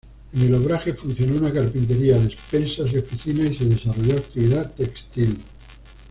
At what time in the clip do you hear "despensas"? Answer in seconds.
2.17-2.91